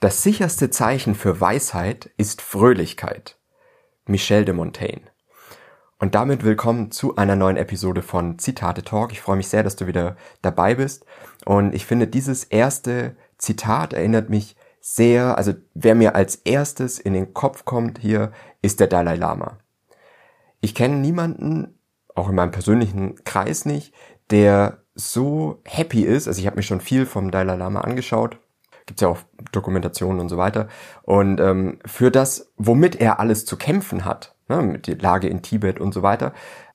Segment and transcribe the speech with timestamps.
[0.00, 3.36] Das sicherste Zeichen für Weisheit ist Fröhlichkeit.
[4.06, 5.02] Michel de Montaigne.
[5.98, 9.12] Und damit willkommen zu einer neuen Episode von Zitate Talk.
[9.12, 11.04] Ich freue mich sehr, dass du wieder dabei bist.
[11.44, 17.12] Und ich finde, dieses erste Zitat erinnert mich sehr, also wer mir als erstes in
[17.12, 18.32] den Kopf kommt hier,
[18.62, 19.58] ist der Dalai Lama.
[20.62, 21.78] Ich kenne niemanden,
[22.14, 23.92] auch in meinem persönlichen Kreis nicht,
[24.30, 26.26] der so happy ist.
[26.26, 28.38] Also ich habe mir schon viel vom Dalai Lama angeschaut.
[28.90, 29.18] Gibt's ja auch
[29.52, 30.66] Dokumentationen und so weiter.
[31.02, 35.42] Und ähm, für das, womit er alles zu kämpfen hat, ne, mit der Lage in
[35.42, 36.32] Tibet und so weiter,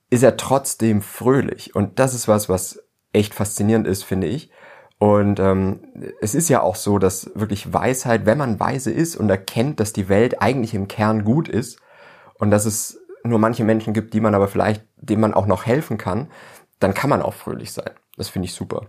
[0.09, 1.75] ist er trotzdem fröhlich.
[1.75, 2.81] Und das ist was, was
[3.11, 4.49] echt faszinierend ist, finde ich.
[4.97, 5.81] Und ähm,
[6.21, 9.91] es ist ja auch so, dass wirklich Weisheit, wenn man weise ist und erkennt, dass
[9.91, 11.81] die Welt eigentlich im Kern gut ist
[12.35, 15.65] und dass es nur manche Menschen gibt, die man aber vielleicht, denen man auch noch
[15.65, 16.29] helfen kann,
[16.79, 17.91] dann kann man auch fröhlich sein.
[18.15, 18.87] Das finde ich super.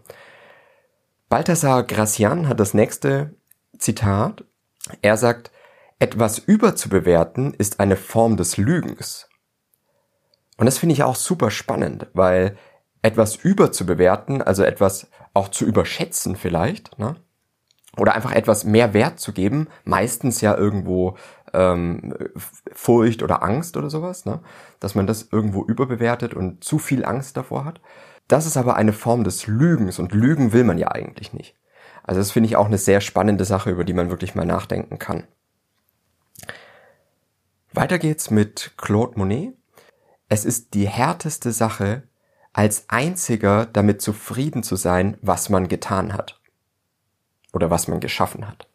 [1.29, 3.35] Balthasar Gracian hat das nächste
[3.79, 4.45] Zitat.
[5.03, 5.51] Er sagt,
[5.99, 9.29] etwas überzubewerten ist eine Form des Lügens.
[10.57, 12.57] Und das finde ich auch super spannend, weil
[13.03, 17.17] etwas überzubewerten, also etwas auch zu überschätzen vielleicht, ne?
[17.97, 21.17] oder einfach etwas mehr Wert zu geben, meistens ja irgendwo
[21.57, 22.15] ähm,
[22.73, 24.41] Furcht oder Angst oder sowas, ne?
[24.79, 27.81] dass man das irgendwo überbewertet und zu viel Angst davor hat.
[28.29, 31.57] Das ist aber eine Form des Lügens und Lügen will man ja eigentlich nicht.
[32.03, 34.99] Also das finde ich auch eine sehr spannende Sache, über die man wirklich mal nachdenken
[34.99, 35.25] kann.
[37.73, 39.55] Weiter geht's mit Claude Monet.
[40.29, 42.03] Es ist die härteste Sache,
[42.53, 46.41] als einziger damit zufrieden zu sein, was man getan hat.
[47.53, 48.69] Oder was man geschaffen hat.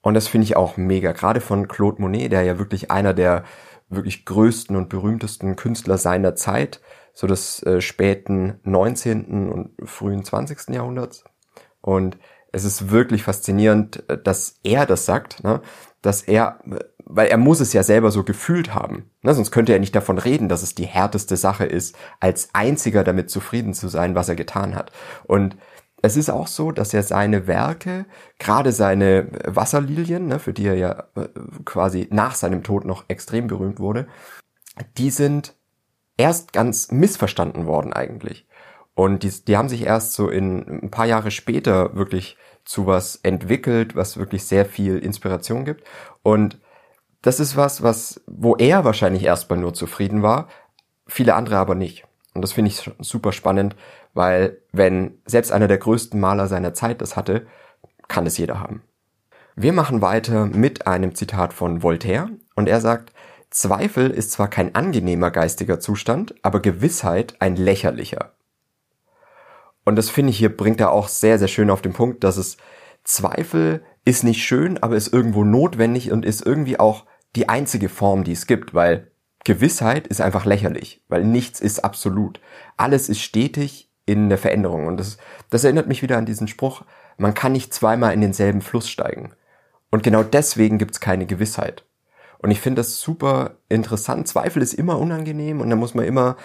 [0.00, 3.44] Und das finde ich auch mega, gerade von Claude Monet, der ja wirklich einer der
[3.88, 6.80] wirklich größten und berühmtesten Künstler seiner Zeit,
[7.12, 9.50] so des äh, späten 19.
[9.50, 10.68] und frühen 20.
[10.68, 11.24] Jahrhunderts.
[11.80, 12.18] Und
[12.52, 15.60] es ist wirklich faszinierend, äh, dass er das sagt, ne?
[16.02, 16.60] dass er,
[17.04, 19.34] weil er muss es ja selber so gefühlt haben, ne?
[19.34, 23.30] sonst könnte er nicht davon reden, dass es die härteste Sache ist, als einziger damit
[23.30, 24.92] zufrieden zu sein, was er getan hat.
[25.24, 25.56] Und
[26.02, 28.06] es ist auch so, dass er seine Werke,
[28.38, 31.28] gerade seine Wasserlilien, ne, für die er ja äh,
[31.64, 34.06] quasi nach seinem Tod noch extrem berühmt wurde,
[34.96, 35.54] die sind
[36.16, 38.46] erst ganz missverstanden worden eigentlich.
[38.94, 43.16] Und die, die haben sich erst so in ein paar Jahre später wirklich zu was
[43.16, 45.84] entwickelt, was wirklich sehr viel Inspiration gibt.
[46.22, 46.58] Und
[47.22, 50.48] das ist was, was, wo er wahrscheinlich erstmal nur zufrieden war,
[51.06, 52.04] viele andere aber nicht.
[52.34, 53.74] Und das finde ich super spannend,
[54.18, 57.46] weil wenn selbst einer der größten Maler seiner Zeit das hatte,
[58.08, 58.82] kann es jeder haben.
[59.54, 63.12] Wir machen weiter mit einem Zitat von Voltaire und er sagt,
[63.50, 68.32] Zweifel ist zwar kein angenehmer geistiger Zustand, aber Gewissheit ein lächerlicher.
[69.84, 72.38] Und das finde ich hier bringt er auch sehr, sehr schön auf den Punkt, dass
[72.38, 72.56] es
[73.04, 78.24] Zweifel ist nicht schön, aber ist irgendwo notwendig und ist irgendwie auch die einzige Form,
[78.24, 79.12] die es gibt, weil
[79.44, 82.40] Gewissheit ist einfach lächerlich, weil nichts ist absolut.
[82.76, 84.86] Alles ist stetig in der Veränderung.
[84.86, 85.18] Und das,
[85.50, 86.82] das erinnert mich wieder an diesen Spruch,
[87.18, 89.32] man kann nicht zweimal in denselben Fluss steigen.
[89.90, 91.84] Und genau deswegen gibt es keine Gewissheit.
[92.38, 94.28] Und ich finde das super interessant.
[94.28, 96.36] Zweifel ist immer unangenehm und da muss man immer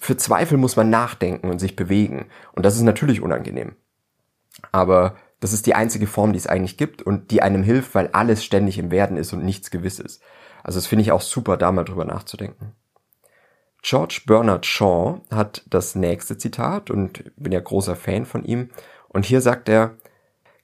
[0.00, 2.26] für Zweifel muss man nachdenken und sich bewegen.
[2.52, 3.74] Und das ist natürlich unangenehm.
[4.70, 8.08] Aber das ist die einzige Form, die es eigentlich gibt und die einem hilft, weil
[8.08, 10.20] alles ständig im Werden ist und nichts gewiss ist.
[10.62, 12.72] Also das finde ich auch super, da mal drüber nachzudenken.
[13.88, 18.68] George Bernard Shaw hat das nächste Zitat und bin ja großer Fan von ihm.
[19.08, 19.94] Und hier sagt er,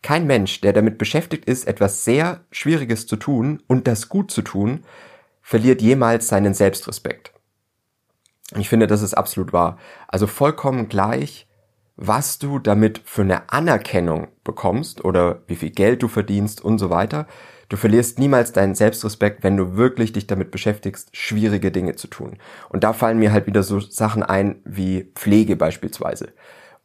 [0.02, 4.42] kein Mensch, der damit beschäftigt ist, etwas sehr Schwieriges zu tun und das gut zu
[4.42, 4.84] tun,
[5.40, 7.32] verliert jemals seinen Selbstrespekt.
[8.58, 9.78] Ich finde, das ist absolut wahr.
[10.06, 11.48] Also vollkommen gleich,
[11.96, 16.90] was du damit für eine Anerkennung bekommst oder wie viel Geld du verdienst und so
[16.90, 17.26] weiter.
[17.69, 22.38] Du verlierst niemals deinen Selbstrespekt, wenn du wirklich dich damit beschäftigst, schwierige Dinge zu tun.
[22.69, 26.32] Und da fallen mir halt wieder so Sachen ein wie Pflege beispielsweise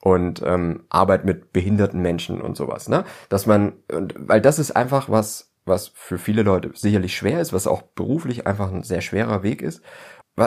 [0.01, 3.03] und ähm, Arbeit mit behinderten Menschen und sowas, ne?
[3.27, 7.51] Dass man, und, weil das ist einfach was, was für viele Leute sicherlich schwer ist,
[7.53, 9.81] was auch beruflich einfach ein sehr schwerer Weg ist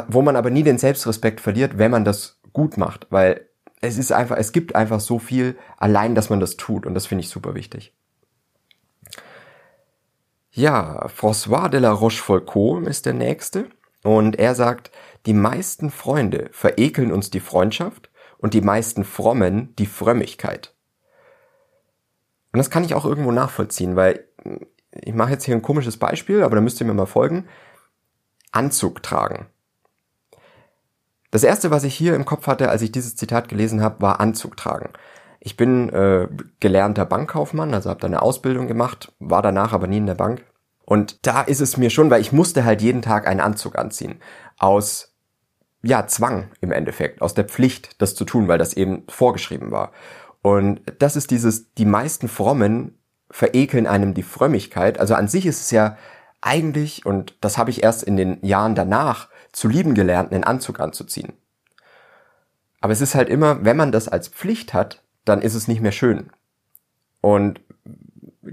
[0.08, 3.48] wo man aber nie den Selbstrespekt verliert, wenn man das gut macht, weil
[3.80, 7.06] es ist einfach, es gibt einfach so viel allein, dass man das tut und das
[7.06, 7.94] finde ich super wichtig.
[10.54, 13.70] Ja, François de la Rochefoucauld ist der nächste
[14.04, 14.90] und er sagt,
[15.24, 20.74] die meisten Freunde verekeln uns die Freundschaft und die meisten Frommen die Frömmigkeit.
[22.52, 24.28] Und das kann ich auch irgendwo nachvollziehen, weil
[24.92, 27.48] ich mache jetzt hier ein komisches Beispiel, aber da müsst ihr mir mal folgen.
[28.50, 29.46] Anzug tragen.
[31.30, 34.20] Das erste, was ich hier im Kopf hatte, als ich dieses Zitat gelesen habe, war
[34.20, 34.90] Anzug tragen.
[35.44, 36.28] Ich bin äh,
[36.60, 40.44] gelernter Bankkaufmann, also habe da eine Ausbildung gemacht, war danach aber nie in der Bank.
[40.84, 44.20] Und da ist es mir schon, weil ich musste halt jeden Tag einen Anzug anziehen.
[44.58, 45.16] Aus,
[45.82, 49.90] ja, Zwang im Endeffekt, aus der Pflicht, das zu tun, weil das eben vorgeschrieben war.
[50.42, 52.96] Und das ist dieses, die meisten Frommen
[53.28, 55.00] verekeln einem die Frömmigkeit.
[55.00, 55.96] Also an sich ist es ja
[56.40, 60.78] eigentlich, und das habe ich erst in den Jahren danach zu lieben gelernt, einen Anzug
[60.78, 61.32] anzuziehen.
[62.80, 65.80] Aber es ist halt immer, wenn man das als Pflicht hat, dann ist es nicht
[65.80, 66.30] mehr schön.
[67.20, 67.60] Und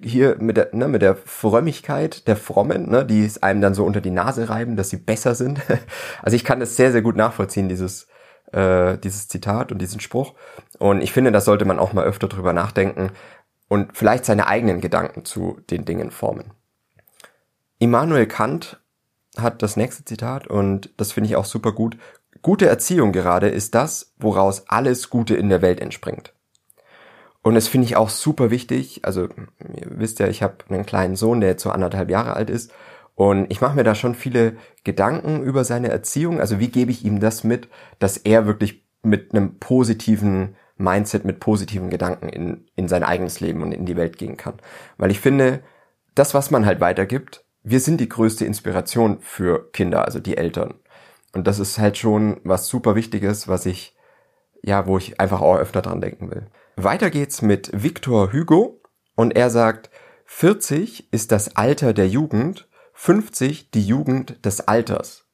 [0.01, 3.85] hier mit der, ne, mit der Frömmigkeit der Frommen, ne, die es einem dann so
[3.85, 5.61] unter die Nase reiben, dass sie besser sind.
[6.21, 8.07] Also ich kann das sehr, sehr gut nachvollziehen, dieses,
[8.51, 10.35] äh, dieses Zitat und diesen Spruch.
[10.77, 13.11] Und ich finde, da sollte man auch mal öfter drüber nachdenken
[13.67, 16.51] und vielleicht seine eigenen Gedanken zu den Dingen formen.
[17.79, 18.79] Immanuel Kant
[19.37, 21.97] hat das nächste Zitat und das finde ich auch super gut.
[22.41, 26.33] Gute Erziehung gerade ist das, woraus alles Gute in der Welt entspringt.
[27.49, 28.99] Und das finde ich auch super wichtig.
[29.05, 32.51] Also, ihr wisst ja, ich habe einen kleinen Sohn, der jetzt so anderthalb Jahre alt
[32.51, 32.71] ist.
[33.15, 36.39] Und ich mache mir da schon viele Gedanken über seine Erziehung.
[36.39, 37.67] Also wie gebe ich ihm das mit,
[37.97, 43.63] dass er wirklich mit einem positiven Mindset, mit positiven Gedanken in, in sein eigenes Leben
[43.63, 44.53] und in die Welt gehen kann.
[44.99, 45.61] Weil ich finde,
[46.13, 50.75] das, was man halt weitergibt, wir sind die größte Inspiration für Kinder, also die Eltern.
[51.33, 53.97] Und das ist halt schon was super Wichtiges, was ich,
[54.61, 56.45] ja, wo ich einfach auch öfter dran denken will.
[56.83, 58.81] Weiter geht's mit Victor Hugo
[59.15, 59.89] und er sagt,
[60.25, 65.25] 40 ist das Alter der Jugend, 50 die Jugend des Alters.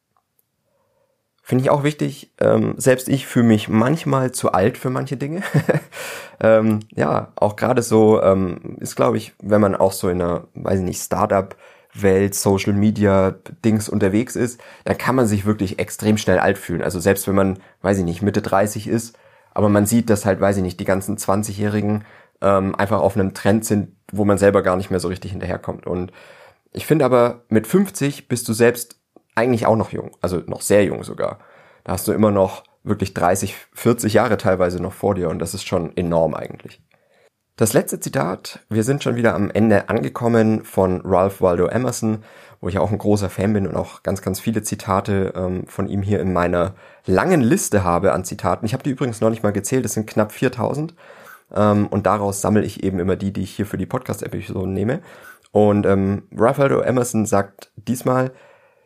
[1.44, 2.34] Finde ich auch wichtig.
[2.40, 5.44] Ähm, selbst ich fühle mich manchmal zu alt für manche Dinge.
[6.40, 10.48] ähm, ja, auch gerade so ähm, ist, glaube ich, wenn man auch so in einer,
[10.56, 11.56] weiß ich nicht, Startup
[11.94, 16.82] Welt, Social Media Dings unterwegs ist, dann kann man sich wirklich extrem schnell alt fühlen.
[16.82, 19.16] Also selbst wenn man, weiß ich nicht, Mitte 30 ist,
[19.56, 22.04] aber man sieht, dass halt, weiß ich nicht, die ganzen 20-Jährigen
[22.42, 25.88] ähm, einfach auf einem Trend sind, wo man selber gar nicht mehr so richtig hinterherkommt.
[25.88, 26.12] Und
[26.74, 29.00] ich finde aber, mit 50 bist du selbst
[29.34, 31.40] eigentlich auch noch jung, also noch sehr jung sogar.
[31.86, 35.54] Da hast du immer noch wirklich 30, 40 Jahre teilweise noch vor dir und das
[35.54, 36.82] ist schon enorm eigentlich.
[37.58, 42.22] Das letzte Zitat, wir sind schon wieder am Ende angekommen von Ralph Waldo Emerson,
[42.60, 45.88] wo ich auch ein großer Fan bin und auch ganz, ganz viele Zitate ähm, von
[45.88, 46.76] ihm hier in meiner
[47.06, 48.66] langen Liste habe an Zitaten.
[48.66, 50.96] Ich habe die übrigens noch nicht mal gezählt, es sind knapp 4000
[51.56, 55.00] ähm, und daraus sammle ich eben immer die, die ich hier für die Podcast-Episoden nehme.
[55.54, 58.34] Und ähm, Ralph Waldo Emerson sagt diesmal,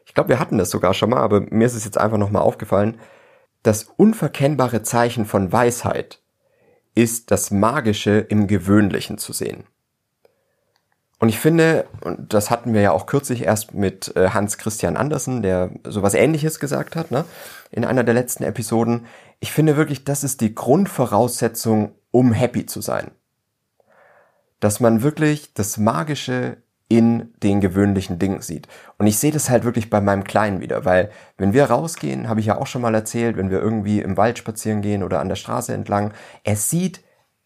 [0.05, 2.43] ich glaube, wir hatten das sogar schon mal, aber mir ist es jetzt einfach nochmal
[2.43, 2.99] aufgefallen,
[3.63, 6.21] das unverkennbare Zeichen von Weisheit
[6.95, 9.63] ist das Magische im Gewöhnlichen zu sehen.
[11.19, 14.95] Und ich finde, und das hatten wir ja auch kürzlich erst mit äh, Hans Christian
[14.95, 17.25] Andersen, der sowas ähnliches gesagt hat, ne,
[17.71, 19.05] in einer der letzten Episoden.
[19.41, 23.11] Ich finde wirklich, das ist die Grundvoraussetzung, um happy zu sein.
[24.61, 26.57] Dass man wirklich das Magische
[26.89, 28.67] in den gewöhnlichen Dingen sieht.
[28.97, 32.39] Und ich sehe das halt wirklich bei meinem Kleinen wieder, weil wenn wir rausgehen, habe
[32.39, 35.29] ich ja auch schon mal erzählt, wenn wir irgendwie im Wald spazieren gehen oder an
[35.29, 36.13] der Straße entlang,
[36.43, 37.01] er sieht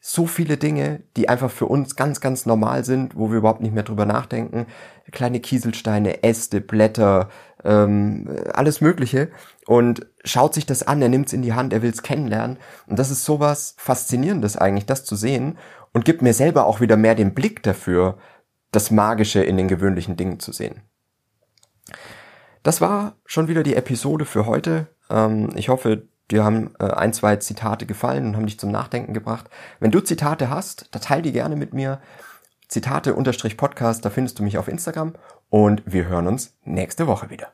[0.06, 3.74] so viele Dinge, die einfach für uns ganz, ganz normal sind, wo wir überhaupt nicht
[3.74, 4.66] mehr drüber nachdenken.
[5.12, 7.30] Kleine Kieselsteine, Äste, Blätter,
[7.63, 9.30] ähm, alles Mögliche.
[9.66, 12.57] Und schaut sich das an, er nimmt es in die Hand, er will es kennenlernen.
[12.86, 15.57] Und das ist sowas Faszinierendes eigentlich, das zu sehen.
[15.94, 18.18] Und gibt mir selber auch wieder mehr den Blick dafür,
[18.74, 20.82] das Magische in den gewöhnlichen Dingen zu sehen.
[22.63, 24.88] Das war schon wieder die Episode für heute.
[25.10, 29.13] Ähm, ich hoffe, dir haben äh, ein, zwei Zitate gefallen und haben dich zum Nachdenken
[29.13, 29.50] gebracht.
[29.80, 32.01] Wenn du Zitate hast, da teil die gerne mit mir.
[32.70, 35.13] Zitate-Podcast, da findest du mich auf Instagram
[35.50, 37.50] und wir hören uns nächste Woche wieder.